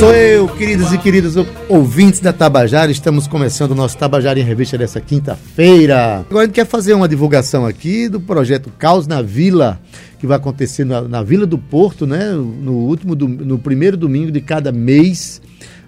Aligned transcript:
Sou 0.00 0.14
eu, 0.14 0.48
queridos 0.48 0.94
e 0.94 0.96
queridos 0.96 1.34
ouvintes 1.68 2.20
da 2.20 2.32
Tabajara. 2.32 2.90
Estamos 2.90 3.26
começando 3.26 3.72
o 3.72 3.74
nosso 3.74 3.98
Tabajara 3.98 4.40
em 4.40 4.42
Revista 4.42 4.78
dessa 4.78 4.98
quinta-feira. 4.98 6.20
Agora 6.20 6.44
a 6.44 6.46
gente 6.46 6.54
quer 6.54 6.64
fazer 6.64 6.94
uma 6.94 7.06
divulgação 7.06 7.66
aqui 7.66 8.08
do 8.08 8.18
projeto 8.18 8.72
Caos 8.78 9.06
na 9.06 9.20
Vila, 9.20 9.78
que 10.18 10.26
vai 10.26 10.38
acontecer 10.38 10.86
na, 10.86 11.02
na 11.02 11.22
Vila 11.22 11.44
do 11.44 11.58
Porto, 11.58 12.06
né? 12.06 12.32
No 12.32 12.72
último, 12.72 13.14
no 13.14 13.58
primeiro 13.58 13.94
domingo 13.94 14.32
de 14.32 14.40
cada 14.40 14.72
mês, 14.72 15.42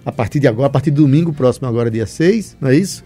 a 0.05 0.11
partir 0.11 0.39
de 0.39 0.47
agora, 0.47 0.67
a 0.67 0.69
partir 0.69 0.91
do 0.91 1.01
domingo 1.01 1.33
próximo, 1.33 1.67
agora 1.67 1.89
dia 1.89 2.05
6, 2.05 2.57
não 2.61 2.69
é 2.69 2.75
isso? 2.75 3.03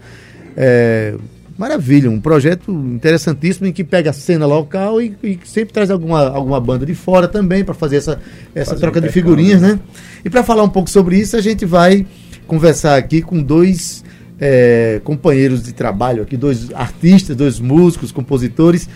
É, 0.54 1.14
Maravilha, 1.58 2.08
um 2.08 2.20
projeto 2.20 2.70
interessantíssimo 2.70 3.66
em 3.66 3.72
que 3.72 3.82
pega 3.82 4.10
a 4.10 4.12
cena 4.12 4.46
local 4.46 5.02
e, 5.02 5.16
e 5.20 5.40
sempre 5.44 5.74
traz 5.74 5.90
alguma, 5.90 6.28
alguma 6.28 6.60
banda 6.60 6.86
de 6.86 6.94
fora 6.94 7.26
também 7.26 7.64
para 7.64 7.74
fazer 7.74 7.96
essa, 7.96 8.20
essa 8.54 8.70
fazer 8.70 8.80
troca 8.80 9.00
de 9.00 9.08
figurinhas, 9.08 9.60
né? 9.60 9.80
E 10.24 10.30
para 10.30 10.44
falar 10.44 10.62
um 10.62 10.68
pouco 10.68 10.88
sobre 10.88 11.18
isso, 11.18 11.36
a 11.36 11.40
gente 11.40 11.66
vai 11.66 12.06
conversar 12.46 12.96
aqui 12.96 13.20
com 13.20 13.42
dois 13.42 14.04
é, 14.40 15.00
companheiros 15.02 15.64
de 15.64 15.72
trabalho 15.72 16.22
aqui, 16.22 16.36
dois 16.36 16.72
artistas, 16.72 17.34
dois 17.34 17.58
músicos, 17.58 18.12
compositores 18.12 18.88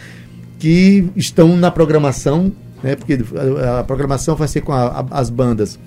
que 0.61 1.11
estão 1.17 1.57
na 1.57 1.69
programação, 1.69 2.53
né? 2.81 2.95
Porque 2.95 3.19
a, 3.61 3.81
a 3.81 3.85
programação 3.85 4.37
vai 4.37 4.47
ser 4.47 4.61
com 4.61 4.73
a, 4.73 5.01
a, 5.01 5.19
as 5.19 5.31
bandas 5.31 5.81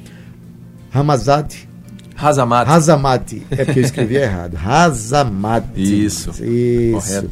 Ramazati, 0.92 1.70
Razamate. 2.16 2.70
Razamate. 2.70 3.48
É 3.52 3.66
porque 3.66 3.80
eu 3.80 3.84
escrevi 3.84 4.16
errado. 4.18 4.56
Razamate. 4.56 5.68
Isso. 6.06 6.32
Isso. 6.44 6.92
Correto. 6.94 7.30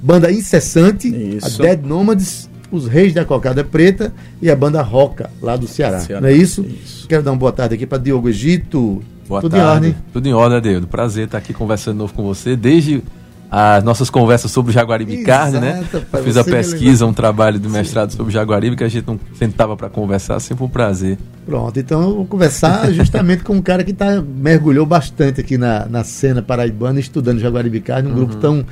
Banda 0.00 0.30
Incessante, 0.30 1.08
Isso. 1.08 1.60
a 1.60 1.64
Dead 1.64 1.82
Nomads, 1.84 2.48
os 2.70 2.86
Reis 2.86 3.12
da 3.12 3.24
Cocada 3.24 3.64
Preta 3.64 4.12
e 4.40 4.48
a 4.50 4.54
banda 4.54 4.80
Roca, 4.82 5.28
lá 5.42 5.56
do 5.56 5.66
Ceará. 5.66 5.98
Ceará. 6.00 6.20
Não 6.20 6.28
é 6.28 6.32
isso? 6.32 6.62
isso? 6.62 7.08
Quero 7.08 7.22
dar 7.22 7.32
uma 7.32 7.36
boa 7.38 7.50
tarde 7.50 7.74
aqui 7.74 7.86
para 7.86 7.98
Diogo 7.98 8.28
Egito. 8.28 9.02
Boa 9.26 9.40
Tudo 9.40 9.52
tarde. 9.52 9.64
em 9.66 9.70
ordem? 9.74 9.96
Tudo 10.12 10.28
em 10.28 10.32
ordem, 10.32 10.60
Deus. 10.60 10.84
Prazer 10.84 11.24
estar 11.24 11.38
aqui 11.38 11.52
conversando 11.52 11.94
de 11.94 11.98
novo 11.98 12.14
com 12.14 12.22
você. 12.22 12.54
Desde 12.54 13.02
as 13.50 13.82
nossas 13.82 14.08
conversas 14.10 14.50
sobre 14.50 14.70
o 14.70 14.74
Jaguaribe 14.74 15.14
Exato, 15.14 15.26
Carne, 15.26 15.58
né? 15.60 15.84
Eu 15.92 16.22
fiz 16.22 16.36
a 16.36 16.44
pesquisa, 16.44 17.06
um 17.06 17.12
trabalho 17.14 17.58
de 17.58 17.68
mestrado 17.68 18.10
Sim. 18.10 18.18
sobre 18.18 18.32
Jaguaribe 18.32 18.76
que 18.76 18.84
a 18.84 18.88
gente 18.88 19.06
não 19.06 19.18
sentava 19.34 19.76
para 19.76 19.88
conversar, 19.88 20.38
sempre 20.38 20.64
um 20.64 20.68
prazer. 20.68 21.18
Pronto, 21.48 21.80
então 21.80 22.02
eu 22.02 22.14
vou 22.16 22.26
conversar 22.26 22.92
justamente 22.92 23.42
com 23.42 23.54
um 23.54 23.62
cara 23.62 23.82
que 23.82 23.94
tá, 23.94 24.22
mergulhou 24.22 24.84
bastante 24.84 25.40
aqui 25.40 25.56
na, 25.56 25.86
na 25.86 26.04
cena 26.04 26.42
paraibana, 26.42 27.00
estudando 27.00 27.38
Jaguaribe 27.38 27.80
Carne, 27.80 28.06
um 28.06 28.10
uhum. 28.10 28.16
grupo 28.16 28.36
tão 28.36 28.66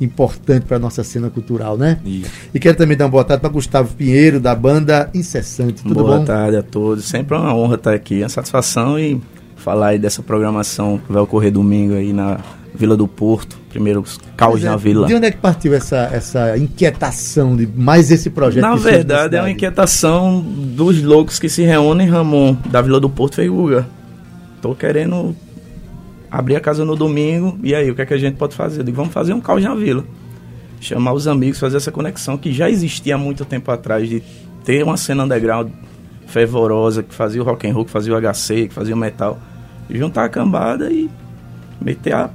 importante 0.00 0.64
para 0.66 0.76
a 0.76 0.80
nossa 0.80 1.04
cena 1.04 1.30
cultural, 1.30 1.78
né? 1.78 2.00
Isso. 2.04 2.28
E 2.52 2.58
quero 2.58 2.76
também 2.76 2.96
dar 2.96 3.04
uma 3.04 3.12
boa 3.12 3.22
tarde 3.22 3.42
para 3.42 3.50
Gustavo 3.50 3.94
Pinheiro, 3.94 4.40
da 4.40 4.56
banda 4.56 5.08
Incessante. 5.14 5.84
Tudo 5.84 5.94
boa 5.94 6.06
bom? 6.06 6.14
Boa 6.16 6.26
tarde 6.26 6.56
a 6.56 6.62
todos. 6.64 7.04
Sempre 7.04 7.36
uma 7.36 7.54
honra 7.54 7.76
estar 7.76 7.94
aqui, 7.94 8.18
uma 8.22 8.28
satisfação 8.28 8.98
e 8.98 9.20
falar 9.66 9.88
aí 9.88 9.98
dessa 9.98 10.22
programação 10.22 10.96
que 10.96 11.12
vai 11.12 11.20
ocorrer 11.20 11.50
domingo 11.50 11.94
aí 11.94 12.12
na 12.12 12.38
Vila 12.72 12.96
do 12.96 13.08
Porto, 13.08 13.58
primeiro 13.68 14.04
caos 14.36 14.62
é, 14.62 14.66
na 14.66 14.76
vila. 14.76 15.08
De 15.08 15.14
onde 15.16 15.26
é 15.26 15.30
que 15.32 15.38
partiu 15.38 15.74
essa, 15.74 16.08
essa 16.12 16.56
inquietação 16.56 17.56
de 17.56 17.66
mais 17.66 18.12
esse 18.12 18.30
projeto? 18.30 18.62
Na 18.62 18.76
verdade, 18.76 19.34
é 19.34 19.40
uma 19.40 19.50
inquietação 19.50 20.40
dos 20.40 21.02
loucos 21.02 21.40
que 21.40 21.48
se 21.48 21.64
reúnem, 21.64 22.06
Ramon, 22.06 22.56
da 22.70 22.80
Vila 22.80 23.00
do 23.00 23.10
Porto 23.10 23.34
Feiuga. 23.34 23.88
Tô 24.62 24.72
querendo 24.72 25.34
abrir 26.30 26.54
a 26.54 26.60
casa 26.60 26.84
no 26.84 26.94
domingo, 26.94 27.58
e 27.60 27.74
aí, 27.74 27.90
o 27.90 27.94
que 27.96 28.02
é 28.02 28.06
que 28.06 28.14
a 28.14 28.18
gente 28.18 28.36
pode 28.36 28.54
fazer? 28.54 28.82
Eu 28.82 28.84
digo, 28.84 28.96
vamos 28.96 29.12
fazer 29.12 29.32
um 29.32 29.40
caos 29.40 29.64
na 29.64 29.74
vila. 29.74 30.04
Chamar 30.80 31.12
os 31.12 31.26
amigos, 31.26 31.58
fazer 31.58 31.78
essa 31.78 31.90
conexão 31.90 32.38
que 32.38 32.52
já 32.52 32.70
existia 32.70 33.16
há 33.16 33.18
muito 33.18 33.44
tempo 33.44 33.68
atrás, 33.72 34.08
de 34.08 34.22
ter 34.64 34.84
uma 34.84 34.96
cena 34.96 35.24
underground 35.24 35.70
fervorosa, 36.28 37.02
que 37.02 37.12
fazia 37.12 37.42
o 37.42 37.44
rock 37.44 37.66
and 37.66 37.72
roll, 37.72 37.84
que 37.84 37.90
fazia 37.90 38.14
o 38.14 38.20
HC, 38.20 38.68
que 38.68 38.74
fazia 38.74 38.94
o 38.94 38.98
metal. 38.98 39.40
Juntar 39.90 40.24
a 40.24 40.28
cambada 40.28 40.90
e 40.90 41.08
meter 41.80 42.14
a 42.14 42.30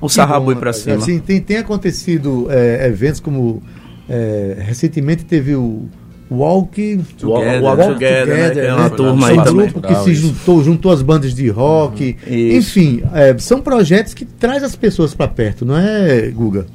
o 0.00 0.08
sarrabo 0.08 0.52
ir 0.52 0.56
para 0.56 0.72
cima. 0.72 0.96
Assim, 0.96 1.18
tem, 1.18 1.40
tem 1.40 1.56
acontecido 1.58 2.46
é, 2.50 2.86
eventos 2.86 3.20
como 3.20 3.62
é, 4.08 4.56
recentemente 4.60 5.24
teve 5.24 5.54
o 5.54 5.88
Walk 6.30 6.98
Together, 7.18 7.62
Walk, 7.62 7.80
Walk 7.80 7.94
Together, 7.94 8.26
né, 8.26 8.48
together 8.48 8.62
né, 8.62 8.68
é 8.68 8.74
uma 8.74 8.88
né? 8.88 8.96
turma 8.96 9.28
aí 9.28 9.36
também. 9.36 9.68
grupo 9.68 9.80
que 9.80 9.94
se 9.96 10.14
juntou, 10.14 10.64
juntou 10.64 10.92
as 10.92 11.02
bandas 11.02 11.34
de 11.34 11.48
rock. 11.48 12.16
Uhum. 12.26 12.56
Enfim, 12.56 13.02
é, 13.12 13.36
são 13.38 13.60
projetos 13.60 14.12
que 14.12 14.24
traz 14.24 14.62
as 14.62 14.74
pessoas 14.74 15.14
para 15.14 15.28
perto, 15.28 15.64
não 15.64 15.78
é, 15.78 16.28
Guga? 16.28 16.66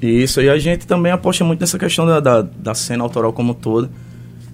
Isso, 0.00 0.40
e 0.40 0.48
a 0.48 0.58
gente 0.58 0.86
também 0.86 1.10
aposta 1.10 1.44
muito 1.44 1.60
nessa 1.60 1.78
questão 1.78 2.06
da, 2.06 2.20
da, 2.20 2.42
da 2.42 2.74
cena 2.74 3.02
autoral 3.02 3.32
como 3.32 3.54
toda. 3.54 3.90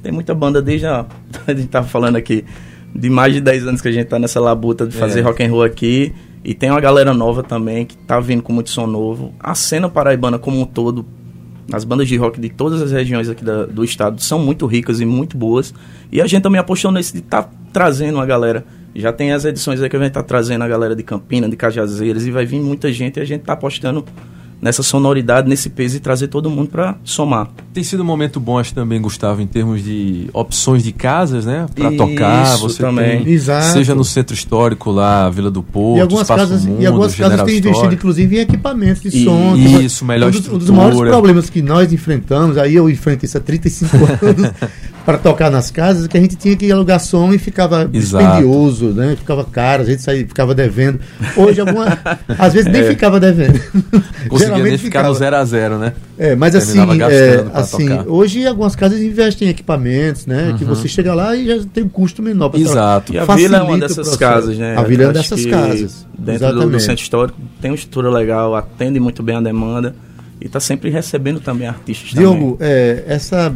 Tem 0.03 0.13
muita 0.13 0.35
banda 0.35 0.63
desde 0.63 0.87
a. 0.87 1.05
A 1.47 1.53
gente 1.53 1.69
tava 1.69 1.87
falando 1.87 2.17
aqui 2.17 2.45
de 2.95 3.11
mais 3.11 3.35
de 3.35 3.41
10 3.41 3.67
anos 3.67 3.81
que 3.81 3.89
a 3.89 3.93
gente 3.93 4.07
tá 4.07 4.19
nessa 4.19 4.41
labuta 4.41 4.87
de 4.87 4.97
fazer 4.97 5.21
é. 5.21 5.23
rock 5.23 5.43
and 5.43 5.51
roll 5.51 5.63
aqui. 5.63 6.13
E 6.45 6.55
tem 6.55 6.71
uma 6.71 6.81
galera 6.81 7.15
nova 7.15 7.43
também 7.43 7.87
que 7.87 7.97
tá 7.97 8.21
vindo 8.21 8.43
com 8.43 8.53
muito 8.53 8.71
som 8.71 8.87
novo. 8.87 9.35
A 9.41 9.55
cena 9.55 9.89
paraibana 9.89 10.39
como 10.39 10.61
um 10.61 10.67
todo, 10.67 11.05
as 11.73 11.85
bandas 11.85 12.07
de 12.07 12.17
rock 12.17 12.39
de 12.39 12.51
todas 12.51 12.83
as 12.83 12.93
regiões 12.93 13.29
aqui 13.29 13.43
da, 13.43 13.65
do 13.65 13.83
estado 13.83 14.23
são 14.23 14.39
muito 14.39 14.67
ricas 14.67 15.01
e 15.01 15.07
muito 15.07 15.37
boas. 15.37 15.75
E 16.13 16.21
a 16.21 16.27
gente 16.27 16.43
também 16.43 16.61
apostou 16.61 16.93
nesse 16.93 17.15
de 17.15 17.21
estar 17.21 17.45
tá 17.45 17.51
trazendo 17.73 18.17
uma 18.17 18.27
galera. 18.27 18.65
Já 18.95 19.13
tem 19.13 19.33
as 19.33 19.45
edições 19.45 19.83
aí 19.83 19.89
que 19.89 19.97
a 19.97 19.99
gente 19.99 20.13
tá 20.13 20.23
trazendo 20.23 20.63
a 20.63 20.69
galera 20.69 20.95
de 20.95 21.03
Campina, 21.03 21.49
de 21.49 21.57
Cajazeiras, 21.57 22.27
e 22.27 22.31
vai 22.31 22.47
vir 22.47 22.61
muita 22.61 22.93
gente 22.93 23.17
e 23.17 23.23
a 23.23 23.25
gente 23.25 23.43
tá 23.43 23.55
apostando 23.55 24.05
nessa 24.65 24.83
sonoridade, 24.83 25.47
nesse 25.47 25.69
peso 25.69 25.99
e 25.99 26.01
trazer 26.01 26.29
todo 26.29 26.49
mundo 26.49 26.71
para 26.71 26.97
somar. 27.05 27.51
Tem 27.75 27.85
sido 27.85 28.03
um 28.03 28.07
momento 28.07 28.41
bom, 28.41 28.59
acho 28.59 28.73
também, 28.73 28.99
Gustavo, 28.99 29.43
em 29.43 29.47
termos 29.47 29.85
de 29.85 30.31
opções 30.33 30.83
de 30.83 30.91
casas, 30.91 31.45
né? 31.45 31.67
Para 31.75 31.93
tocar, 31.93 32.57
você 32.57 32.83
também. 32.83 33.25
Tem, 33.25 33.35
Exato. 33.35 33.75
Seja 33.75 33.95
no 33.95 34.03
centro 34.03 34.33
histórico 34.33 34.91
lá, 34.91 35.29
Vila 35.29 35.51
do 35.51 35.63
Porto, 35.63 35.99
e 35.99 36.01
algumas 36.01 36.23
Espaço 36.23 36.41
casas, 36.41 36.65
Mundo, 36.65 36.81
E 36.81 36.87
algumas 36.87 37.15
casas 37.15 37.43
têm 37.43 37.59
investido, 37.59 37.93
inclusive, 37.93 38.39
em 38.39 38.41
equipamentos 38.41 39.03
de 39.03 39.09
e, 39.09 39.25
som. 39.25 39.55
Isso, 39.55 40.03
melhor 40.03 40.29
um 40.29 40.33
dos, 40.33 40.49
um 40.49 40.57
dos 40.57 40.71
maiores 40.71 41.11
problemas 41.11 41.51
que 41.51 41.61
nós 41.61 41.93
enfrentamos, 41.93 42.57
aí 42.57 42.75
eu 42.75 42.89
enfrento 42.89 43.27
isso 43.27 43.37
há 43.37 43.41
35 43.43 43.97
anos, 44.25 44.51
para 45.05 45.19
tocar 45.19 45.51
nas 45.51 45.71
casas, 45.71 46.07
que 46.07 46.17
a 46.17 46.21
gente 46.21 46.37
tinha 46.37 46.57
que 46.57 46.71
alugar 46.71 46.99
som 46.99 47.33
e 47.33 47.39
ficava 47.39 47.89
Exato. 47.93 48.25
dispendioso, 48.25 48.87
né? 48.87 49.15
Ficava 49.17 49.45
caro, 49.45 49.83
a 49.83 49.87
gente 49.87 50.03
saía, 50.03 50.27
ficava 50.27 50.55
devendo. 50.55 50.99
Hoje, 51.37 51.61
alguma, 51.61 51.99
às 52.39 52.55
vezes 52.55 52.73
nem 52.73 52.83
é. 52.83 52.89
ficava 52.89 53.21
devendo. 53.21 53.61
Conseguia 54.29 54.63
nem 54.63 54.79
ficar 54.79 55.01
ficava. 55.01 55.09
no 55.09 55.15
zero 55.15 55.37
a 55.37 55.45
zero, 55.45 55.79
né? 55.79 55.93
É, 56.19 56.35
mas 56.35 56.55
assim, 56.55 56.79
é, 57.03 57.45
assim 57.53 57.89
hoje 58.07 58.47
algumas 58.47 58.75
casas 58.75 59.01
investem 59.01 59.49
em 59.49 59.51
equipamentos, 59.51 60.27
né? 60.27 60.51
Uhum. 60.51 60.59
Que 60.59 60.65
você 60.65 60.89
chega 60.89 61.13
lá 61.15 61.37
e 61.37 61.47
já 61.47 61.65
tem 61.73 61.85
um 61.85 61.89
custo 61.89 62.23
menor 62.23 62.49
para 62.49 62.61
Exato. 62.61 63.13
E 63.13 63.19
a 63.19 63.25
Vila 63.25 63.59
é 63.59 63.63
uma 63.63 63.79
dessas 63.79 64.17
casas, 64.17 64.57
né? 64.57 64.77
A 64.77 64.83
Vila 64.83 65.05
é 65.05 65.07
uma 65.07 65.13
dessas 65.13 65.45
casas. 65.45 66.07
Dentro 66.17 66.53
do, 66.53 66.71
do, 66.71 66.81
centro 66.81 67.03
histórico 67.03 67.39
tem 67.61 67.71
uma 67.71 67.77
estrutura 67.77 68.09
legal, 68.09 68.55
atende 68.55 68.99
muito 68.99 69.23
bem 69.23 69.37
a 69.37 69.41
demanda 69.41 69.95
e 70.41 70.47
está 70.47 70.61
sempre 70.61 70.89
recebendo 70.89 71.41
também 71.41 71.67
artistas 71.67 72.11
Diogo, 72.11 72.57
é, 72.61 73.05
essa 73.07 73.55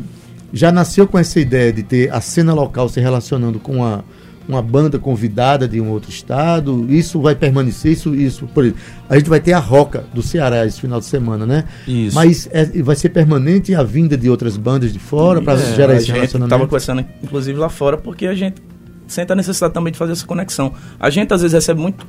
já 0.53 0.73
nasceu 0.73 1.07
com 1.07 1.19
essa 1.19 1.39
ideia 1.41 1.73
de 1.73 1.83
ter 1.83 2.13
a 2.13 2.21
cena 2.21 2.55
local 2.55 2.89
se 2.89 3.01
relacionando 3.01 3.59
com 3.59 3.85
a, 3.85 4.03
uma 4.49 4.63
banda 4.63 4.99
convidada 4.99 5.69
de 5.69 5.81
um 5.81 5.91
outro 5.91 6.11
estado. 6.11 6.87
Isso 6.89 7.21
vai 7.21 7.35
permanecer, 7.35 7.93
isso, 7.93 8.15
isso. 8.15 8.47
Por 8.47 8.65
exemplo, 8.65 8.81
a 9.09 9.17
gente 9.17 9.29
vai 9.29 9.41
ter 9.41 9.53
a 9.53 9.59
Roca 9.59 10.05
do 10.15 10.23
Ceará 10.23 10.65
esse 10.65 10.81
final 10.81 10.99
de 11.01 11.07
semana, 11.07 11.45
né? 11.45 11.65
Isso. 11.87 12.15
Mas 12.15 12.49
é, 12.51 12.65
vai 12.83 12.97
ser 12.97 13.11
permanente 13.11 13.75
a 13.75 13.83
vinda 13.83 14.17
de 14.17 14.31
outras 14.31 14.57
bandas 14.57 14.93
de 14.93 14.99
fora 14.99 15.43
para 15.43 15.61
é, 15.61 15.75
gerar 15.75 15.95
esse 15.97 16.11
relacionamento. 16.11 16.55
Estava 16.55 16.67
conversando, 16.67 17.05
inclusive, 17.23 17.59
lá 17.59 17.69
fora, 17.69 17.99
porque 17.99 18.27
a 18.27 18.35
gente 18.35 18.63
sente 19.07 19.31
a 19.33 19.37
necessidade 19.37 19.75
também 19.75 19.93
de 19.93 19.99
fazer 19.99 20.13
essa 20.13 20.27
conexão. 20.27 20.73
A 20.99 21.11
gente 21.11 21.33
às 21.33 21.43
vezes 21.43 21.55
recebe 21.55 21.81
muito 21.81 22.07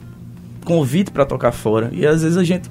convite 0.63 1.12
para 1.12 1.25
tocar 1.25 1.51
fora 1.51 1.89
e 1.91 2.06
às 2.06 2.21
vezes 2.21 2.38
a 2.38 2.44
gente 2.44 2.69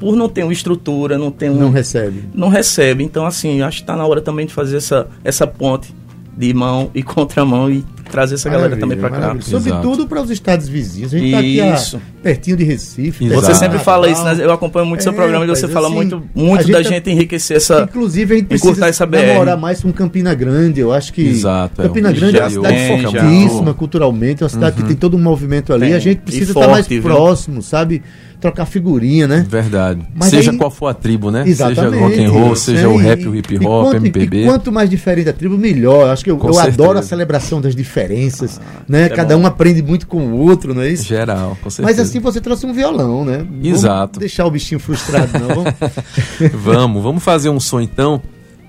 por 0.00 0.16
não 0.16 0.28
ter 0.28 0.42
uma 0.42 0.52
estrutura, 0.52 1.16
não 1.16 1.30
tem 1.30 1.50
um, 1.50 1.54
não 1.54 1.70
recebe. 1.70 2.24
Não 2.34 2.48
recebe. 2.48 3.04
Então 3.04 3.26
assim, 3.26 3.62
acho 3.62 3.78
que 3.78 3.82
está 3.84 3.94
na 3.94 4.06
hora 4.06 4.20
também 4.20 4.46
de 4.46 4.52
fazer 4.52 4.78
essa 4.78 5.06
essa 5.22 5.46
ponte 5.46 5.94
de 6.36 6.54
mão 6.54 6.90
e 6.94 7.02
contramão 7.04 7.70
e 7.70 7.84
trazer 8.10 8.34
essa 8.34 8.48
maravilha, 8.48 8.76
galera 8.76 8.80
também 8.80 8.98
para 8.98 9.34
cá. 9.34 9.40
Sobretudo 9.40 10.06
para 10.06 10.20
os 10.20 10.30
estados 10.30 10.68
vizinhos. 10.68 11.14
A 11.14 11.18
gente 11.18 11.28
está 11.28 11.98
aqui 11.98 12.04
pertinho 12.22 12.56
de 12.56 12.64
Recife. 12.64 13.24
Exato. 13.24 13.40
Você 13.40 13.54
sempre 13.54 13.78
fala 13.78 14.08
isso, 14.08 14.22
né? 14.24 14.36
Eu 14.40 14.52
acompanho 14.52 14.84
muito 14.84 15.00
é, 15.00 15.02
seu 15.04 15.12
programa 15.12 15.44
e 15.44 15.48
você 15.48 15.68
fala 15.68 15.86
assim, 15.86 15.96
muito, 15.96 16.22
muito 16.34 16.62
gente 16.64 16.72
da 16.72 16.82
gente 16.82 17.10
enriquecer 17.10 17.56
essa. 17.56 17.82
Inclusive, 17.82 18.34
a 18.34 18.36
gente 18.38 18.46
precisa 18.48 18.86
essa 18.88 19.06
namorar 19.06 19.56
mais 19.56 19.80
com 19.82 19.92
Campina 19.92 20.34
Grande. 20.34 20.80
Eu 20.80 20.92
acho 20.92 21.12
que. 21.12 21.26
Exato. 21.26 21.80
É 21.80 21.86
Campina 21.86 22.12
Grande 22.12 22.38
é 22.38 22.42
uma 22.42 22.50
cidade 22.50 22.74
é, 22.74 23.02
fortíssima 23.02 23.74
culturalmente, 23.74 24.42
é 24.42 24.44
uma 24.44 24.50
cidade 24.50 24.76
uhum. 24.76 24.82
que 24.82 24.88
tem 24.88 24.96
todo 24.96 25.16
um 25.16 25.20
movimento 25.20 25.72
ali. 25.72 25.86
Tem. 25.86 25.94
A 25.94 25.98
gente 25.98 26.20
precisa 26.20 26.52
estar 26.52 26.68
mais 26.68 26.86
próximo, 26.88 27.62
sabe? 27.62 28.02
Trocar 28.40 28.66
figurinha, 28.66 29.28
né? 29.28 29.46
Verdade. 29.48 30.00
Mas 30.14 30.30
seja 30.30 30.50
aí, 30.50 30.56
qual 30.56 30.70
for 30.70 30.88
a 30.88 30.94
tribo, 30.94 31.30
né? 31.30 31.44
Exatamente. 31.46 31.90
Seja 31.90 32.00
rock 32.00 32.24
and 32.24 32.30
roll, 32.30 32.56
seja 32.56 32.88
o 32.88 32.96
rap, 32.96 33.28
o 33.28 33.36
hip 33.36 33.56
hop, 33.56 33.62
quanto, 33.62 33.96
MPB. 33.96 34.44
Quanto 34.44 34.72
mais 34.72 34.88
diferente 34.88 35.28
a 35.28 35.32
tribo, 35.32 35.58
melhor. 35.58 36.10
Acho 36.10 36.24
que 36.24 36.30
eu, 36.30 36.40
eu 36.42 36.58
adoro 36.58 36.98
a 36.98 37.02
celebração 37.02 37.60
das 37.60 37.76
diferenças, 37.76 38.60
ah, 38.60 38.82
né? 38.88 39.04
É 39.04 39.08
Cada 39.08 39.36
bom. 39.36 39.42
um 39.42 39.46
aprende 39.46 39.82
muito 39.82 40.06
com 40.06 40.18
o 40.18 40.38
outro, 40.38 40.74
não 40.74 40.82
é 40.82 40.88
isso? 40.88 41.04
Geral, 41.04 41.56
com 41.62 41.68
certeza. 41.68 41.98
Mas 41.98 42.08
assim 42.08 42.18
você 42.18 42.40
trouxe 42.40 42.64
um 42.64 42.72
violão, 42.72 43.24
né? 43.24 43.46
Exato. 43.62 44.14
Vamos 44.14 44.18
deixar 44.18 44.46
o 44.46 44.50
bichinho 44.50 44.80
frustrado, 44.80 45.38
não? 45.38 45.48
Vamos? 45.48 45.74
vamos, 46.54 47.02
vamos 47.02 47.22
fazer 47.22 47.50
um 47.50 47.60
som 47.60 47.80
então, 47.80 48.22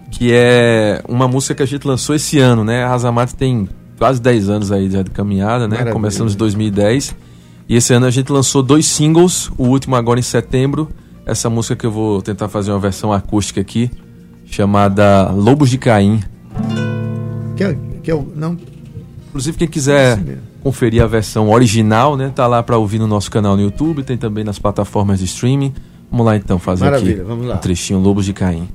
que 0.09 0.31
é 0.33 1.01
uma 1.07 1.27
música 1.27 1.55
que 1.55 1.63
a 1.63 1.65
gente 1.65 1.87
lançou 1.87 2.15
esse 2.15 2.37
ano, 2.39 2.63
né? 2.63 2.83
A 2.83 2.89
Razamate 2.89 3.35
tem 3.35 3.69
quase 3.97 4.21
10 4.21 4.49
anos 4.49 4.71
aí 4.71 4.89
de 4.89 5.03
caminhada, 5.11 5.67
né? 5.67 5.75
Maravilha. 5.75 5.93
Começamos 5.93 6.33
em 6.33 6.37
2010. 6.37 7.15
E 7.71 7.75
esse 7.77 7.93
ano 7.93 8.05
a 8.05 8.11
gente 8.11 8.29
lançou 8.29 8.61
dois 8.61 8.85
singles, 8.85 9.49
o 9.57 9.63
último 9.63 9.95
agora 9.95 10.19
em 10.19 10.23
setembro. 10.23 10.89
Essa 11.25 11.49
música 11.49 11.73
que 11.73 11.85
eu 11.85 11.91
vou 11.91 12.21
tentar 12.21 12.49
fazer 12.49 12.69
uma 12.69 12.79
versão 12.79 13.13
acústica 13.13 13.61
aqui, 13.61 13.89
chamada 14.45 15.31
Lobos 15.31 15.69
de 15.69 15.77
Caim. 15.77 16.19
Que 17.55 17.63
é, 17.63 17.77
que 18.03 18.11
é 18.11 18.13
o. 18.13 18.27
Não. 18.35 18.57
Inclusive, 19.29 19.57
quem 19.57 19.69
quiser 19.69 20.19
conferir 20.61 21.01
a 21.01 21.07
versão 21.07 21.49
original, 21.49 22.17
né? 22.17 22.29
Tá 22.35 22.45
lá 22.45 22.61
para 22.61 22.77
ouvir 22.77 22.99
no 22.99 23.07
nosso 23.07 23.31
canal 23.31 23.55
no 23.55 23.61
YouTube, 23.61 24.03
tem 24.03 24.17
também 24.17 24.43
nas 24.43 24.59
plataformas 24.59 25.19
de 25.19 25.25
streaming. 25.25 25.73
Vamos 26.11 26.25
lá 26.25 26.35
então 26.35 26.59
fazer 26.59 26.83
Maravilha, 26.83 27.13
aqui 27.13 27.23
vamos 27.23 27.47
lá. 27.47 27.55
um 27.55 27.57
trechinho 27.59 27.99
Lobos 27.99 28.25
de 28.25 28.33
Caim. 28.33 28.67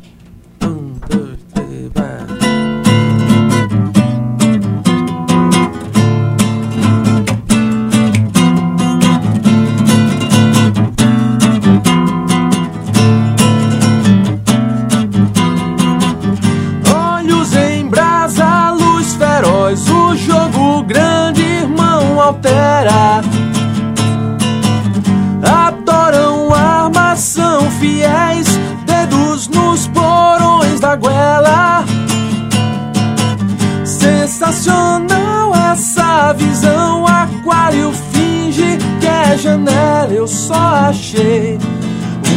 Eu 40.27 40.27
só 40.27 40.55
achei 40.55 41.57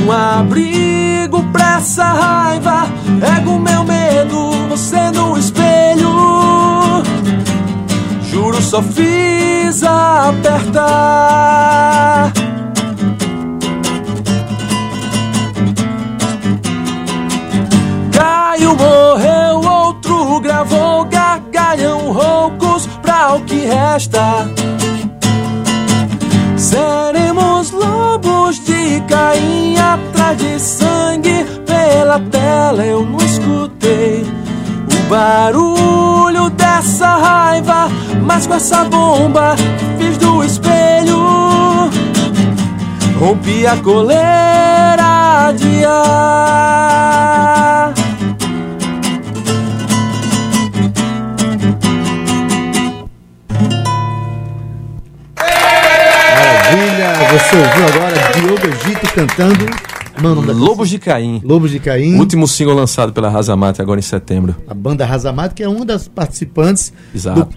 um 0.05 0.11
abrigo 0.11 1.41
pra 1.51 1.77
essa 1.77 2.03
raiva. 2.03 2.87
Pego 3.19 3.57
meu 3.57 3.83
medo, 3.83 4.51
você 4.69 5.09
no 5.11 5.35
espelho. 5.37 7.03
Juro, 8.29 8.61
só 8.61 8.83
fiz 8.83 9.83
apertar. 9.83 10.71
Caio 18.11 18.75
morreu, 18.75 19.61
outro 19.67 20.39
gravou 20.41 21.05
gargalhão 21.05 22.11
roucos 22.11 22.85
pra 23.01 23.33
o 23.33 23.41
que 23.41 23.65
resta. 23.65 24.47
Seremos 26.69 27.71
lobos 27.71 28.63
de 28.63 29.01
Caim 29.07 29.75
atrás 29.75 30.37
de 30.37 30.59
sangue 30.59 31.43
pela 31.65 32.19
tela. 32.19 32.85
Eu 32.85 33.03
não 33.03 33.17
escutei 33.17 34.23
o 34.93 35.09
barulho 35.09 36.51
dessa 36.51 37.07
raiva, 37.07 37.89
mas 38.21 38.45
com 38.45 38.53
essa 38.53 38.83
bomba 38.83 39.55
fiz 39.97 40.15
do 40.19 40.43
espelho. 40.43 41.89
Rompi 43.19 43.65
a 43.65 43.75
coleira 43.77 45.51
de 45.57 45.83
ar. 45.85 47.78
Cantando 59.13 59.65
Lobos 60.53 60.89
de 60.89 60.99
Caim. 60.99 61.41
Lobos 61.43 61.71
de 61.71 61.79
Caim. 61.79 62.17
Último 62.17 62.47
single 62.47 62.75
lançado 62.75 63.13
pela 63.13 63.29
Razamate 63.29 63.81
agora 63.81 63.99
em 63.99 64.03
setembro. 64.03 64.55
A 64.67 64.73
banda 64.73 65.05
Razamate, 65.05 65.55
que 65.55 65.63
é 65.63 65.69
uma 65.69 65.85
das 65.85 66.07
participantes 66.07 66.91
Exato. 67.15 67.39
do 67.39 67.47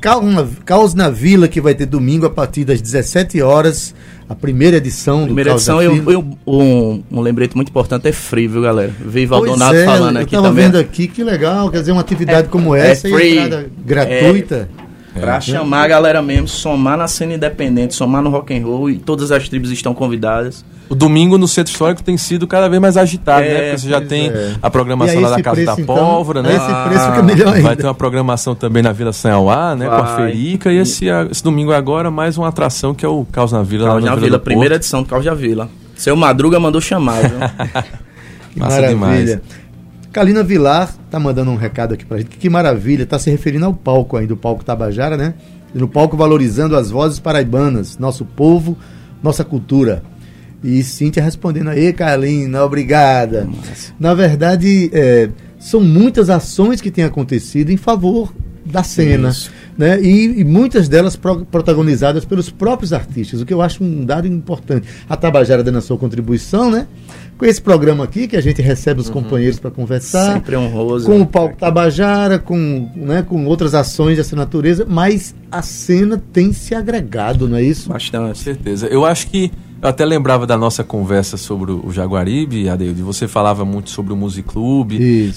Caos 0.65 0.95
na 0.95 1.11
Vila, 1.11 1.49
que 1.49 1.61
vai 1.61 1.75
ter 1.75 1.87
domingo 1.87 2.25
a 2.25 2.31
partir 2.31 2.65
das 2.65 2.81
17 2.81 3.43
horas. 3.43 3.95
A 4.29 4.35
primeira 4.35 4.77
edição 4.79 5.25
primeira 5.25 5.51
do 5.51 5.57
edição, 5.57 5.83
eu, 5.83 6.11
eu, 6.11 6.25
um, 6.47 7.03
um 7.11 7.21
lembrete 7.21 7.55
muito 7.55 7.69
importante 7.69 8.09
é 8.09 8.13
free, 8.13 8.47
viu, 8.47 8.63
galera? 8.63 8.93
Vi 9.05 9.27
Valdonato 9.27 9.75
é, 9.75 9.85
falando 9.85 10.17
aqui 10.17 10.31
também. 10.31 10.39
Eu 10.39 10.43
tava 10.43 10.55
vendo 10.55 10.79
aqui, 10.79 11.09
que 11.09 11.23
legal, 11.23 11.71
quer 11.71 11.81
dizer, 11.81 11.93
uma 11.93 12.01
atividade 12.01 12.47
é, 12.47 12.51
como 12.51 12.75
é 12.75 12.93
essa, 12.93 13.09
é 13.09 13.11
free, 13.11 13.69
gratuita. 13.85 14.69
É, 14.79 14.93
Pra 15.21 15.37
é. 15.37 15.41
chamar 15.41 15.85
a 15.85 15.89
galera 15.89 16.23
mesmo, 16.23 16.49
somar 16.49 16.97
na 16.97 17.07
cena 17.07 17.35
independente, 17.35 17.95
somar 17.95 18.23
no 18.23 18.31
rock 18.31 18.57
and 18.57 18.65
roll 18.65 18.89
e 18.89 18.97
todas 18.97 19.31
as 19.31 19.47
tribos 19.47 19.71
estão 19.71 19.93
convidadas. 19.93 20.65
O 20.93 20.95
domingo 20.95 21.39
no 21.39 21.49
Centro 21.49 21.73
Histórico 21.73 22.03
tem 22.03 22.17
sido 22.17 22.47
cada 22.47 22.69
vez 22.69 22.81
mais 22.81 22.97
agitado, 22.97 23.41
né? 23.41 23.49
é, 23.49 23.53
né? 23.53 23.61
Porque 23.63 23.79
você 23.79 23.89
já 23.89 24.01
tem 24.01 24.29
é. 24.29 24.57
a 24.61 24.71
programação 24.71 25.21
lá 25.21 25.31
da 25.31 25.43
Casa 25.43 25.57
preço, 25.57 25.77
da 25.77 25.83
então, 25.83 25.95
Pólvora, 25.97 26.43
né? 26.43 26.55
Esse 26.55 26.89
preço 26.89 27.07
fica 27.07 27.23
melhor 27.23 27.55
ainda. 27.55 27.69
Vai 27.69 27.77
ter 27.77 27.87
uma 27.87 27.95
programação 27.95 28.55
também 28.55 28.83
na 28.83 28.93
Vila 28.93 29.13
Sanhauá, 29.13 29.75
né? 29.75 29.89
Vai. 29.89 29.99
Com 29.99 30.05
a 30.05 30.17
Ferica. 30.17 30.73
E 30.73 30.77
esse, 30.77 31.07
esse 31.31 31.43
domingo 31.43 31.73
agora, 31.73 32.11
mais 32.11 32.37
uma 32.37 32.49
atração 32.49 32.95
que 32.95 33.05
é 33.05 33.09
o 33.09 33.25
Caos 33.25 33.53
na 33.53 33.63
Vila. 33.63 33.87
Caos 33.87 34.05
na, 34.05 34.11
na 34.11 34.17
Vila, 34.17 34.27
Vila 34.27 34.39
primeira 34.39 34.75
edição 34.77 35.03
do 35.03 35.09
Caos 35.09 35.25
da 35.25 35.35
Vila. 35.35 35.69
Seu 35.97 36.15
Madruga 36.17 36.61
mandou 36.61 36.81
chamar, 36.81 37.21
viu? 37.23 37.39
Massa 38.55 38.81
Maravilha. 38.81 38.89
demais. 38.89 39.39
Kalina 40.13 40.43
Vilar 40.43 40.93
tá 41.11 41.19
mandando 41.19 41.51
um 41.51 41.57
recado 41.57 41.95
aqui 41.95 42.05
pra 42.05 42.19
gente. 42.19 42.37
Que 42.37 42.51
maravilha, 42.51 43.07
tá 43.07 43.19
se 43.19 43.31
referindo 43.31 43.65
ao 43.65 43.73
palco 43.73 44.17
ainda, 44.17 44.35
o 44.35 44.37
palco 44.37 44.63
Tabajara, 44.63 45.17
né? 45.17 45.35
no 45.75 45.89
palco 45.89 46.17
valorizando 46.17 46.77
as 46.77 46.91
vozes 46.91 47.19
paraibanas, 47.19 47.99
nosso 47.99 48.25
povo, 48.25 48.77
nossa 49.23 49.45
cultura. 49.45 50.03
E 50.63 50.83
Cíntia 50.83 51.23
respondendo 51.23 51.69
aí, 51.69 51.93
Carlina, 51.93 52.65
obrigada. 52.65 53.45
Nossa. 53.45 53.93
Na 53.99 54.15
verdade, 54.15 54.91
é, 54.93 55.29
são 55.59 55.81
muitas 55.81 56.31
ações 56.31 56.81
que 56.81 56.91
têm 56.91 57.05
acontecido 57.05 57.71
em 57.71 57.77
favor 57.77 58.33
da 58.65 58.83
cena. 58.83 59.31
Isso. 59.31 59.51
Né? 59.77 60.01
E, 60.01 60.41
e, 60.41 60.45
muitas 60.45 60.89
delas 60.89 61.17
pro, 61.17 61.45
protagonizadas 61.45 62.25
pelos 62.25 62.51
próprios 62.51 62.93
artistas, 62.93 63.41
o 63.41 63.47
que 63.47 63.53
eu 63.53 63.61
acho 63.61 63.83
um 63.83 64.05
dado 64.05 64.27
importante. 64.27 64.87
A 65.09 65.17
Tabajara 65.17 65.65
dando 65.65 65.79
a 65.79 65.81
sua 65.81 65.99
contribuição, 65.99 66.71
né? 66.71 66.87
com 67.43 67.47
esse 67.47 67.61
programa 67.61 68.05
aqui, 68.05 68.29
que 68.29 68.37
a 68.37 68.41
gente 68.41 68.63
recebe 68.63 69.01
os 69.01 69.09
uhum. 69.09 69.15
companheiros 69.15 69.59
para 69.59 69.69
conversar. 69.69 70.35
Sempre 70.35 70.57
honroso. 70.57 71.07
Com 71.07 71.23
o 71.23 71.27
Palco 71.27 71.57
Tabajara, 71.57 72.39
com, 72.39 72.89
né, 72.95 73.23
com 73.23 73.45
outras 73.47 73.75
ações 73.75 74.17
dessa 74.17 74.37
natureza, 74.37 74.87
mas 74.89 75.35
a 75.51 75.61
cena 75.61 76.23
tem 76.33 76.53
se 76.53 76.73
agregado, 76.73 77.49
não 77.49 77.57
é 77.57 77.63
isso? 77.65 77.89
Bastante. 77.89 78.39
Certeza. 78.39 78.87
Eu 78.87 79.05
acho 79.05 79.27
que. 79.27 79.51
Eu 79.83 79.89
até 79.89 80.05
lembrava 80.05 80.47
da 80.47 80.57
nossa 80.57 80.85
conversa 80.85 81.37
sobre 81.37 81.73
o 81.73 81.91
Jaguaribe, 81.91 82.69
Adeildo, 82.69 83.05
você 83.05 83.27
falava 83.27 83.65
muito 83.65 83.91
sobre 83.91 84.13
o 84.13 84.17
Music 84.17 84.49
Club 84.49 84.93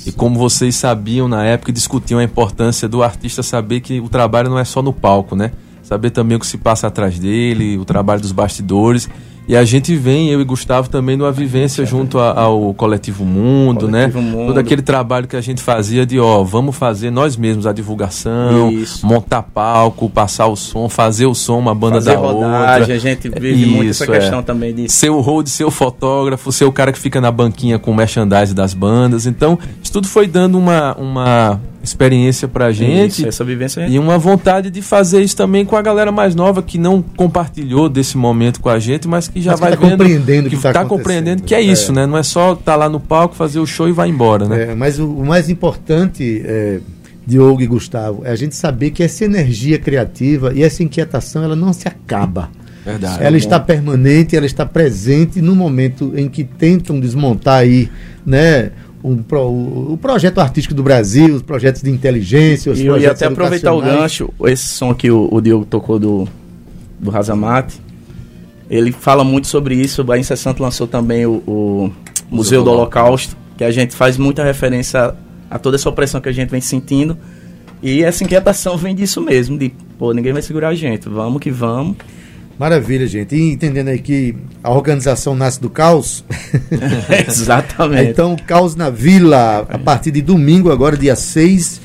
e 0.06 0.12
como 0.12 0.38
vocês 0.38 0.76
sabiam 0.76 1.28
na 1.28 1.44
época 1.44 1.72
e 1.72 1.74
discutiam 1.74 2.20
a 2.20 2.24
importância 2.24 2.88
do 2.88 3.02
artista 3.02 3.42
saber 3.42 3.82
que 3.82 4.00
o 4.00 4.08
trabalho 4.08 4.52
não 4.52 4.60
é 4.60 4.64
só 4.64 4.84
no 4.84 4.94
palco, 4.94 5.36
né? 5.36 5.52
Saber 5.82 6.12
também 6.12 6.38
o 6.38 6.40
que 6.40 6.46
se 6.46 6.60
passa 6.60 6.86
atrás 6.86 7.18
dele, 7.18 7.76
o 7.80 7.86
trabalho 7.86 8.22
dos 8.22 8.32
bastidores. 8.32 9.10
E 9.48 9.56
a 9.56 9.64
gente 9.64 9.96
vem, 9.96 10.30
eu 10.30 10.42
e 10.42 10.44
Gustavo, 10.44 10.90
também 10.90 11.16
numa 11.16 11.32
vivência 11.32 11.86
junto 11.86 12.18
a, 12.18 12.40
ao 12.40 12.74
Coletivo 12.74 13.24
Mundo, 13.24 13.88
né? 13.88 14.10
Coletivo 14.10 14.22
né? 14.22 14.32
Mundo. 14.32 14.48
Todo 14.48 14.58
aquele 14.58 14.82
trabalho 14.82 15.28
que 15.28 15.36
a 15.36 15.42
gente 15.42 15.62
fazia 15.62 16.04
de, 16.04 16.20
ó, 16.20 16.44
vamos 16.44 16.76
fazer 16.76 17.12
nós 17.12 17.38
mesmos 17.38 17.68
a 17.68 17.72
divulgação, 17.72 18.72
Isso. 18.72 19.06
montar 19.06 19.44
palco, 19.44 20.10
passar 20.10 20.48
o 20.48 20.56
som, 20.56 20.90
fazer 20.90 21.28
o 21.28 21.36
som, 21.36 21.60
uma 21.60 21.76
banda 21.76 21.96
fazer 21.96 22.14
da 22.14 22.18
rodagem, 22.18 22.80
outra. 22.80 22.96
A 22.96 22.98
gente 22.98 23.30
vive 23.30 23.62
Isso, 23.62 23.72
muito 23.72 23.90
essa 23.92 24.08
questão 24.08 24.40
é. 24.40 24.42
também 24.42 24.74
de... 24.74 24.92
Ser 24.92 25.10
o 25.10 25.22
road, 25.22 25.48
ser 25.48 25.64
o 25.64 25.72
fotógrafo, 25.72 26.52
ser 26.52 26.66
o 26.66 26.72
cara 26.72 26.92
que 26.92 27.00
fica 27.00 27.22
na 27.22 27.32
banquinha 27.32 27.78
com 27.78 27.92
o 27.92 27.96
merchandise 27.96 28.54
das 28.54 28.74
bandas. 28.74 29.28
Então, 29.28 29.60
isso 29.82 29.92
tudo 29.92 30.08
foi 30.08 30.28
dando 30.28 30.58
uma, 30.58 30.96
uma 30.96 31.62
experiência 31.86 32.48
pra 32.48 32.72
gente. 32.72 33.20
Isso, 33.20 33.28
essa 33.28 33.44
vivência 33.44 33.82
é... 33.82 33.90
E 33.90 34.00
uma 34.00 34.18
vontade 34.18 34.70
de 34.70 34.82
fazer 34.82 35.22
isso 35.22 35.36
também 35.36 35.66
com 35.66 35.76
a 35.76 35.82
galera 35.82 36.12
mais 36.12 36.36
nova 36.36 36.62
que 36.62 36.78
não 36.78 37.02
compartilhou 37.02 37.88
desse 37.88 38.18
momento 38.18 38.60
com 38.60 38.70
a 38.70 38.80
gente, 38.80 39.08
mas 39.08 39.28
que 39.28 39.42
já 39.42 39.52
mas 39.52 39.60
vai 39.60 39.72
que 39.72 39.78
tá 39.78 39.84
vendo 39.84 39.92
compreendendo 39.98 40.50
que, 40.50 40.58
que 40.58 40.62
tá, 40.62 40.86
compreendendo 40.86 41.44
que 41.44 41.56
é, 41.56 41.60
é, 41.60 41.62
isso, 41.62 41.94
né? 41.94 42.06
Não 42.06 42.18
é 42.18 42.24
só 42.24 42.54
estar 42.54 42.64
tá 42.64 42.76
lá 42.76 42.90
no 42.90 43.00
palco, 43.00 43.36
fazer 43.36 43.60
o 43.60 43.66
show 43.66 43.88
e 43.88 43.92
vai 43.92 44.10
embora, 44.10 44.48
né? 44.48 44.72
É, 44.72 44.76
mas 44.76 45.00
o, 45.00 45.08
o, 45.08 45.26
mais 45.26 45.50
importante, 45.50 46.42
é, 46.46 46.80
Diogo 47.26 47.62
e 47.62 47.68
Gustavo, 47.68 48.24
é 48.26 48.32
a 48.32 48.36
gente 48.36 48.56
saber 48.56 48.92
que 48.92 49.04
essa 49.04 49.26
energia 49.26 49.78
criativa 49.80 50.54
e 50.54 50.64
essa 50.64 50.84
inquietação 50.84 51.44
ela 51.44 51.56
não 51.56 51.74
se 51.74 51.88
acaba. 51.88 52.50
Verdade. 52.86 53.24
Ela 53.24 53.36
está 53.36 53.60
permanente, 53.60 54.36
ela 54.36 54.46
está 54.46 54.64
presente 54.64 55.42
no 55.42 55.56
momento 55.56 56.14
em 56.16 56.30
que 56.30 56.44
tentam 56.44 57.00
desmontar 57.00 57.62
aí, 57.62 57.90
né? 58.24 58.72
Um 59.08 59.22
pro, 59.22 59.48
o 59.48 60.00
projeto 60.02 60.40
artístico 60.40 60.74
do 60.74 60.82
Brasil, 60.82 61.36
os 61.36 61.44
projetos 61.44 61.84
de 61.84 61.92
inteligência, 61.92 62.72
os 62.72 62.80
e 62.80 62.86
projetos 62.86 63.04
eu 63.04 63.08
ia 63.08 63.12
até 63.12 63.26
aproveitar 63.28 63.72
o 63.72 63.80
gancho, 63.80 64.34
esse 64.46 64.66
som 64.66 64.96
que 64.96 65.12
o, 65.12 65.30
o 65.32 65.40
Diogo 65.40 65.64
tocou 65.64 66.00
do, 66.00 66.28
do 67.00 67.12
Razamate, 67.12 67.80
ele 68.68 68.92
fala 68.92 69.24
muito 69.24 69.48
sobre 69.48 69.76
isso. 69.76 70.04
A 70.12 70.18
Incessante 70.18 70.60
lançou 70.60 70.88
também 70.88 71.24
o, 71.26 71.44
o 71.46 71.92
Museu 72.32 72.64
do 72.64 72.72
Holocausto, 72.72 73.38
que 73.56 73.64
a 73.64 73.70
gente 73.70 73.96
faz 73.96 74.18
muita 74.18 74.44
referência 74.44 75.00
a, 75.00 75.56
a 75.56 75.60
toda 75.60 75.78
essa 75.78 75.88
opressão 75.88 76.20
que 76.20 76.30
a 76.30 76.32
gente 76.32 76.50
vem 76.50 76.62
sentindo. 76.62 77.16
E 77.84 78.04
essa 78.04 78.24
inquietação 78.24 78.76
vem 78.76 78.96
disso 78.96 79.22
mesmo, 79.22 79.56
de, 79.56 79.72
pô, 80.00 80.14
ninguém 80.14 80.34
vai 80.34 80.42
segurar 80.42 80.70
a 80.70 80.76
gente, 80.76 81.08
vamos 81.08 81.40
que 81.40 81.52
vamos. 81.52 81.98
Maravilha, 82.58 83.06
gente. 83.06 83.36
E 83.36 83.52
entendendo 83.52 83.90
aí 83.90 84.00
que 84.00 84.36
a 84.64 84.72
organização 84.72 85.36
nasce 85.36 85.60
do 85.60 85.70
caos. 85.70 86.24
Exatamente. 87.28 88.12
então, 88.12 88.36
Caos 88.48 88.76
na 88.76 88.90
Vila, 88.90 89.66
a 89.70 89.78
partir 89.78 90.12
de 90.12 90.22
domingo, 90.22 90.72
agora, 90.72 90.96
dia 90.96 91.16
6, 91.16 91.82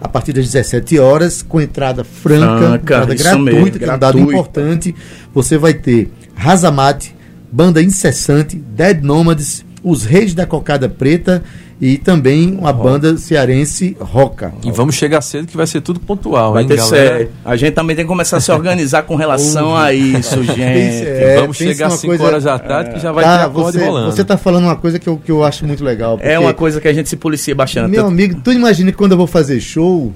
a 0.00 0.08
partir 0.08 0.32
das 0.32 0.46
17 0.46 0.98
horas, 0.98 1.40
com 1.40 1.60
entrada 1.60 2.02
franca, 2.02 2.58
franca 2.58 2.76
entrada 2.76 3.14
gratuita, 3.14 3.78
que 3.78 3.84
é 3.84 3.94
um 3.94 3.98
dado 3.98 4.18
importante. 4.18 4.94
Você 5.32 5.56
vai 5.56 5.74
ter 5.74 6.10
Razamate, 6.34 7.14
Banda 7.50 7.80
Incessante, 7.80 8.56
Dead 8.56 9.02
Nomads, 9.02 9.64
Os 9.82 10.04
Reis 10.04 10.34
da 10.34 10.46
Cocada 10.46 10.88
Preta 10.88 11.42
e 11.80 11.96
também 11.96 12.56
uma 12.58 12.72
banda 12.72 13.16
cearense 13.16 13.96
Roca. 14.00 14.52
E 14.64 14.70
vamos 14.70 14.94
chegar 14.94 15.20
cedo 15.20 15.46
que 15.46 15.56
vai 15.56 15.66
ser 15.66 15.80
tudo 15.80 16.00
pontual, 16.00 16.52
vai 16.52 16.62
hein, 16.62 16.68
ter 16.68 16.76
galera? 16.76 17.30
A 17.44 17.56
gente 17.56 17.72
também 17.72 17.94
tem 17.94 18.04
que 18.04 18.08
começar 18.08 18.38
a 18.38 18.40
se 18.40 18.50
organizar 18.50 19.02
com 19.02 19.14
relação 19.14 19.76
a 19.76 19.92
isso, 19.92 20.42
gente. 20.42 21.06
É, 21.06 21.40
vamos 21.40 21.56
chegar 21.56 21.88
às 21.88 21.94
5 21.94 22.06
coisa... 22.06 22.24
horas 22.24 22.44
da 22.44 22.58
tarde 22.58 22.94
que 22.94 23.00
já 23.00 23.12
vai 23.12 23.24
tá, 23.24 23.38
ter 23.38 23.44
a 23.44 23.48
você, 23.48 23.84
rolando. 23.84 24.12
Você 24.12 24.22
está 24.22 24.36
falando 24.36 24.64
uma 24.64 24.76
coisa 24.76 24.98
que 24.98 25.08
eu, 25.08 25.16
que 25.16 25.30
eu 25.30 25.44
acho 25.44 25.66
muito 25.66 25.84
legal. 25.84 26.18
É 26.20 26.38
uma 26.38 26.54
coisa 26.54 26.80
que 26.80 26.88
a 26.88 26.92
gente 26.92 27.08
se 27.08 27.16
policia 27.16 27.54
bastante. 27.54 27.90
Meu 27.90 28.06
amigo, 28.06 28.40
tu 28.42 28.52
imagina 28.52 28.90
que 28.90 28.98
quando 28.98 29.12
eu 29.12 29.18
vou 29.18 29.26
fazer 29.26 29.60
show, 29.60 30.12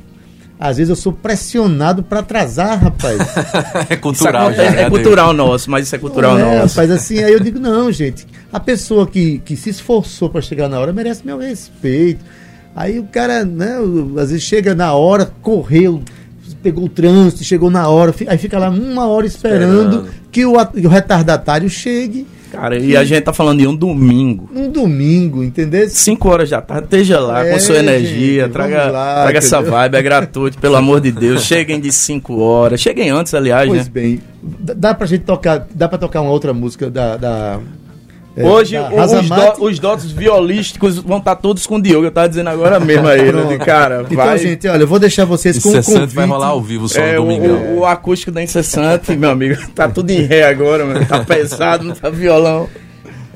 às 0.63 0.77
vezes 0.77 0.91
eu 0.91 0.97
sou 0.97 1.13
pressionado 1.13 2.05
para 2.05 2.21
atrasar, 2.21 2.81
rapaz. 2.81 3.19
é 3.91 3.97
cultural, 3.97 4.53
é, 4.53 4.83
é 4.83 4.89
cultural 4.89 5.33
nosso, 5.33 5.69
mas 5.69 5.87
isso 5.87 5.97
é 5.97 5.99
cultural 5.99 6.39
é, 6.39 6.43
nosso. 6.43 6.77
Rapaz, 6.77 6.91
assim, 6.93 7.19
aí 7.19 7.33
eu 7.33 7.41
digo, 7.41 7.59
não, 7.59 7.91
gente, 7.91 8.25
a 8.53 8.61
pessoa 8.61 9.05
que, 9.05 9.41
que 9.41 9.57
se 9.57 9.71
esforçou 9.71 10.31
para 10.31 10.41
chegar 10.41 10.69
na 10.69 10.79
hora 10.79 10.93
merece 10.93 11.27
meu 11.27 11.39
respeito. 11.39 12.25
Aí 12.77 13.01
o 13.01 13.03
cara, 13.05 13.45
né, 13.45 13.77
às 14.21 14.31
vezes 14.31 14.45
chega 14.45 14.73
na 14.73 14.95
hora, 14.95 15.33
correu, 15.43 16.01
pegou 16.63 16.85
o 16.85 16.89
trânsito, 16.89 17.43
chegou 17.43 17.69
na 17.69 17.89
hora, 17.89 18.15
aí 18.29 18.39
fica 18.39 18.57
lá 18.57 18.71
uma 18.71 19.09
hora 19.09 19.27
esperando, 19.27 20.07
esperando. 20.07 20.11
que 20.31 20.47
o, 20.47 20.53
o 20.53 20.89
retardatário 20.89 21.69
chegue 21.69 22.25
Cara, 22.53 22.79
e 22.79 22.95
a 22.95 23.03
gente 23.03 23.23
tá 23.23 23.33
falando 23.33 23.61
de 23.61 23.67
um 23.67 23.75
domingo. 23.75 24.51
Um 24.55 24.69
domingo, 24.69 25.43
entendeu? 25.43 25.89
5 25.89 26.29
horas 26.29 26.51
da 26.51 26.61
tarde, 26.61 26.85
esteja 26.85 27.19
lá 27.19 27.47
é, 27.47 27.51
com 27.51 27.59
sua 27.59 27.79
energia, 27.79 28.43
gente, 28.43 28.53
traga, 28.53 28.91
lá, 28.91 29.23
traga 29.23 29.39
essa 29.39 29.63
vibe, 29.63 29.97
é 29.97 30.03
gratuito, 30.03 30.59
pelo 30.59 30.77
amor 30.77 31.01
de 31.01 31.11
Deus. 31.11 31.45
Cheguem 31.45 31.81
de 31.81 31.91
5 31.91 32.39
horas, 32.39 32.79
cheguem 32.79 33.09
antes, 33.09 33.33
aliás, 33.33 33.67
pois 33.67 33.87
né? 33.87 33.91
bem, 33.91 34.21
dá 34.43 34.95
pra 34.95 35.07
gente 35.07 35.25
tocar, 35.25 35.67
dá 35.75 35.89
pra 35.89 35.97
tocar 35.97 36.21
uma 36.21 36.31
outra 36.31 36.53
música 36.53 36.91
da, 36.91 37.17
da 37.17 37.59
é, 38.35 38.45
Hoje 38.45 38.77
os, 38.79 39.29
do, 39.29 39.65
os 39.65 39.79
dotes 39.79 40.11
violísticos 40.11 40.97
vão 40.97 41.19
estar 41.19 41.37
tá 41.37 41.41
todos 41.41 41.67
com 41.67 41.77
o 41.77 41.83
Diogo. 41.83 42.07
Eu 42.07 42.11
tava 42.11 42.29
dizendo 42.29 42.49
agora 42.49 42.81
mesmo 42.81 43.07
aí, 43.07 43.31
né? 43.31 43.59
Cara, 43.59 44.05
então, 44.09 44.17
vai. 44.17 44.39
gente, 44.39 44.67
olha, 44.67 44.83
eu 44.83 44.87
vou 44.87 44.99
deixar 44.99 45.25
vocês 45.27 45.63
com 45.63 45.69
o 45.69 45.83
convite. 45.83 46.15
vai 46.15 46.27
rolar 46.27 46.49
ao 46.49 46.63
vivo 46.63 46.89
só 46.89 47.01
é, 47.01 47.17
no 47.17 47.23
domingo. 47.23 47.47
O, 47.47 47.79
o, 47.81 47.87
acústico 47.87 48.33
da 48.33 48.43
Incessante, 48.43 49.15
meu 49.17 49.31
amigo, 49.31 49.57
tá 49.75 49.89
tudo 49.89 50.11
em 50.11 50.23
ré 50.23 50.45
agora, 50.45 50.85
mano. 50.87 51.05
Tá 51.05 51.23
pesado, 51.25 51.85
não 51.85 51.95
tá 51.95 52.09
violão. 52.09 52.69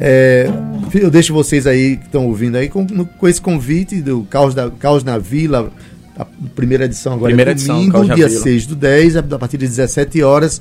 É, 0.00 0.50
eu 0.94 1.10
deixo 1.10 1.32
vocês 1.32 1.66
aí 1.66 1.96
que 1.96 2.06
estão 2.06 2.26
ouvindo 2.26 2.56
aí 2.56 2.68
com, 2.68 2.86
com 2.86 3.28
esse 3.28 3.40
convite 3.40 4.00
do 4.00 4.24
Caos, 4.24 4.54
da, 4.54 4.70
Caos 4.70 5.04
na 5.04 5.18
Vila, 5.18 5.70
a 6.18 6.24
primeira 6.54 6.86
edição 6.86 7.14
agora 7.14 7.28
primeira 7.28 7.50
é 7.50 7.54
domingo, 7.54 7.98
edição, 7.98 8.16
dia 8.16 8.28
6 8.28 8.66
do 8.66 8.74
10, 8.74 9.16
a 9.16 9.22
partir 9.22 9.58
de 9.58 9.66
17 9.66 10.22
horas. 10.22 10.60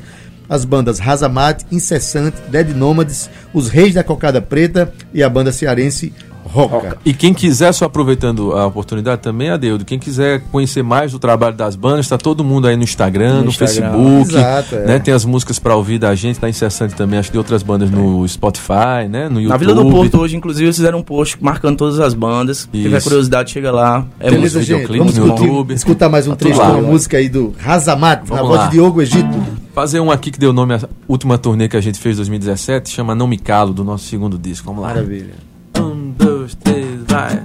As 0.49 0.65
bandas 0.65 0.99
Razamate, 0.99 1.65
Incessante, 1.71 2.37
Dead 2.49 2.75
Nômades, 2.75 3.29
Os 3.53 3.69
Reis 3.69 3.93
da 3.93 4.03
Cocada 4.03 4.41
Preta 4.41 4.91
e 5.13 5.23
a 5.23 5.29
banda 5.29 5.51
cearense 5.51 6.13
Roca. 6.45 6.97
E 7.03 7.13
quem 7.13 7.33
quiser, 7.33 7.73
só 7.73 7.85
aproveitando 7.85 8.53
a 8.53 8.67
oportunidade 8.67 9.21
também, 9.21 9.49
Adeudo, 9.49 9.83
quem 9.83 9.97
quiser 9.97 10.41
conhecer 10.51 10.83
mais 10.83 11.11
do 11.11 11.19
trabalho 11.19 11.55
das 11.55 11.75
bandas, 11.75 12.05
está 12.05 12.17
todo 12.17 12.43
mundo 12.43 12.67
aí 12.67 12.77
no 12.77 12.83
Instagram, 12.83 13.37
no, 13.37 13.43
no 13.43 13.49
Instagram. 13.49 13.91
Facebook, 13.91 14.35
Exato, 14.35 14.75
é. 14.75 14.85
né? 14.85 14.99
Tem 14.99 15.13
as 15.13 15.25
músicas 15.25 15.57
para 15.57 15.75
ouvir 15.75 15.97
da 15.97 16.13
gente, 16.13 16.39
tá 16.39 16.47
incessante 16.47 16.93
também, 16.93 17.19
acho 17.19 17.29
que 17.29 17.33
de 17.33 17.39
outras 17.39 17.63
bandas 17.63 17.91
é. 17.91 17.95
no 17.95 18.27
Spotify, 18.27 19.07
né? 19.09 19.27
No 19.27 19.41
YouTube. 19.41 19.49
Na 19.49 19.57
Vila 19.57 19.73
do 19.73 19.89
Porto 19.89 20.19
hoje, 20.19 20.37
inclusive, 20.37 20.65
eles 20.65 20.75
fizeram 20.75 20.99
um 20.99 21.03
post 21.03 21.37
marcando 21.41 21.77
todas 21.77 21.99
as 21.99 22.13
bandas. 22.13 22.59
Se 22.59 22.67
tiver 22.81 23.01
curiosidade, 23.01 23.51
chega 23.51 23.71
lá. 23.71 24.05
É 24.19 24.29
Beleza, 24.29 24.61
gente, 24.61 24.97
vamos 24.97 25.17
no 25.17 25.27
YouTube. 25.27 25.73
escutar 25.73 26.09
mais 26.09 26.27
um 26.27 26.31
tá 26.31 26.37
trecho 26.37 26.61
uma 26.61 26.81
música 26.81 27.17
aí 27.17 27.27
do 27.27 27.55
Razamat, 27.57 28.29
na 28.29 28.43
voz 28.43 28.65
de 28.65 28.71
Diogo 28.71 29.01
Egito. 29.01 29.64
Fazer 29.75 29.99
um 29.99 30.09
aqui 30.09 30.31
que 30.31 30.39
deu 30.39 30.53
nome 30.53 30.73
à 30.73 30.79
última 31.05 31.37
turnê 31.37 31.67
que 31.67 31.75
a 31.75 31.81
gente 31.81 31.99
fez 31.99 32.15
em 32.15 32.19
2017, 32.19 32.89
chama 32.89 33.13
Não 33.13 33.27
Me 33.27 33.37
Calo, 33.37 33.73
do 33.73 33.83
nosso 33.83 34.05
segundo 34.05 34.37
disco. 34.37 34.67
Vamos 34.67 34.81
lá. 34.81 34.87
Maravilha. 34.87 35.33
Um, 35.77 36.11
dois, 36.17 36.55
três, 36.55 37.01
vai. 37.05 37.43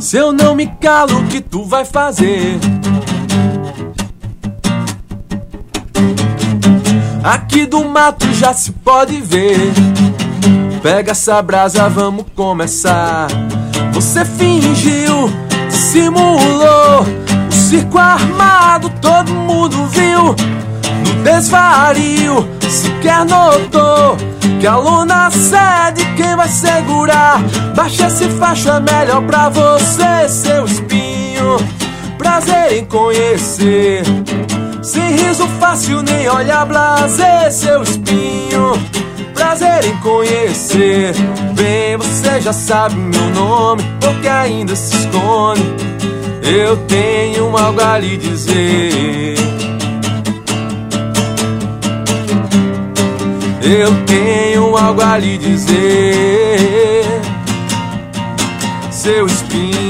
Se 0.00 0.16
eu 0.16 0.32
não 0.32 0.56
me 0.56 0.66
calo, 0.66 1.20
o 1.20 1.28
que 1.28 1.40
tu 1.40 1.64
vai 1.64 1.84
fazer? 1.84 2.58
Aqui 7.22 7.66
do 7.66 7.84
mato 7.84 8.26
já 8.34 8.52
se 8.52 8.72
pode 8.72 9.20
ver. 9.20 9.56
Pega 10.82 11.12
essa 11.12 11.40
brasa, 11.40 11.88
vamos 11.88 12.24
começar. 12.34 13.28
Você 13.92 14.24
fingiu, 14.24 15.30
simulou. 15.70 17.06
O 17.48 17.52
circo 17.52 17.96
armado, 17.96 18.90
todo 19.00 19.32
mundo 19.32 19.86
viu. 19.86 20.34
No 21.06 21.22
desvario, 21.22 22.48
sequer 22.68 23.24
notou 23.24 24.16
que 24.62 24.66
a 24.68 24.76
luna 24.76 25.28
cede, 25.28 26.04
quem 26.16 26.36
vai 26.36 26.46
segurar? 26.46 27.42
Baixa 27.74 28.06
esse 28.06 28.28
faixa, 28.28 28.74
é 28.74 28.80
melhor 28.80 29.20
pra 29.22 29.48
você, 29.48 30.28
seu 30.28 30.64
espinho. 30.64 31.56
Prazer 32.16 32.74
em 32.74 32.84
conhecer. 32.84 34.04
Sem 34.80 35.16
riso 35.16 35.48
fácil, 35.58 36.00
nem 36.02 36.28
olhar 36.28 36.64
blazer, 36.64 37.50
seu 37.50 37.82
espinho. 37.82 38.72
Prazer 39.34 39.84
em 39.84 39.96
conhecer. 39.96 41.12
Bem, 41.56 41.96
você 41.96 42.40
já 42.40 42.52
sabe 42.52 42.94
meu 42.94 43.30
nome, 43.30 43.82
porque 44.00 44.28
ainda 44.28 44.76
se 44.76 44.94
esconde. 44.94 45.74
Eu 46.40 46.76
tenho 46.86 47.56
algo 47.56 47.80
a 47.82 47.98
lhe 47.98 48.16
dizer. 48.16 49.41
Eu 53.64 54.04
tenho 54.06 54.76
algo 54.76 55.00
a 55.02 55.16
lhe 55.18 55.38
dizer, 55.38 57.04
seu 58.90 59.24
espinho. 59.26 59.81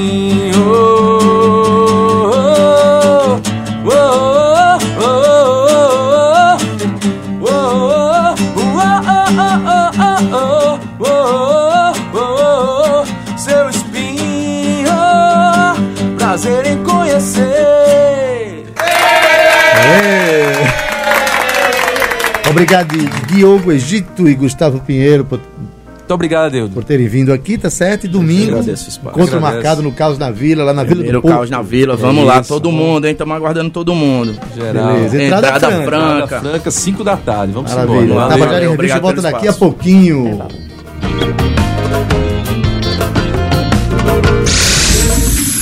Obrigado, 22.53 22.95
Diogo 23.27 23.71
Egito 23.71 24.29
e 24.29 24.35
Gustavo 24.35 24.79
Pinheiro, 24.79 25.25
por, 25.25 25.39
Muito 25.39 26.13
obrigado, 26.13 26.51
Deus. 26.51 26.69
por 26.69 26.83
terem 26.83 27.07
vindo 27.07 27.33
aqui, 27.33 27.57
tá 27.57 27.69
certo? 27.69 28.05
E 28.05 28.07
domingo, 28.07 28.59
encontro 28.59 29.41
marcado 29.41 29.81
no 29.81 29.91
Caos 29.91 30.19
na 30.19 30.29
Vila, 30.29 30.63
lá 30.63 30.71
na 30.71 30.83
Vila 30.83 30.97
Primeiro 30.97 31.21
do 31.21 31.27
Caos 31.27 31.49
na 31.49 31.63
Vila, 31.63 31.95
vamos 31.95 32.23
é 32.23 32.27
lá, 32.27 32.41
isso, 32.41 32.53
todo 32.53 32.71
mundo, 32.71 33.05
hein? 33.05 33.13
Estamos 33.13 33.35
aguardando 33.35 33.71
todo 33.71 33.95
mundo. 33.95 34.35
Geral. 34.55 34.93
Beleza. 34.93 35.23
Entrada, 35.23 35.47
Entrada 35.47 35.67
franca. 35.67 35.85
franca. 35.85 36.23
Entrada 36.23 36.49
franca, 36.49 36.71
5 36.71 37.03
da 37.03 37.17
tarde. 37.17 37.53
Vamos 37.53 37.73
Maravilha. 37.73 38.03
embora. 38.03 38.29
Valeu, 38.29 38.37
Tabajara 38.37 38.65
em 38.65 38.69
Revista 38.69 38.99
volta 38.99 39.21
daqui 39.21 39.47
a 39.47 39.53
pouquinho. 39.53 40.39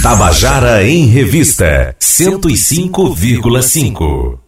Tabajara 0.03 0.83
em 0.83 1.05
Revista 1.05 1.95
105,5 2.01 4.40